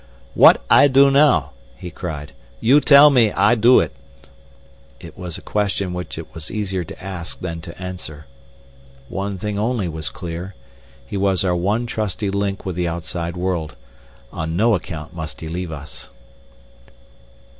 [0.33, 2.31] "What I do now?" he cried.
[2.59, 3.95] "You tell me and I do it."
[4.99, 8.25] It was a question which it was easier to ask than to answer.
[9.09, 10.55] One thing only was clear.
[11.05, 13.75] He was our one trusty link with the outside world.
[14.33, 16.09] On no account must he leave us.